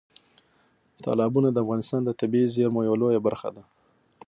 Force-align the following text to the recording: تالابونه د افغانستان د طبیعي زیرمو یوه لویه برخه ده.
تالابونه 1.03 1.49
د 1.51 1.57
افغانستان 1.63 2.01
د 2.05 2.09
طبیعي 2.19 2.47
زیرمو 2.55 2.79
یوه 2.87 2.97
لویه 3.01 3.19
برخه 3.27 3.49
ده. 3.55 3.63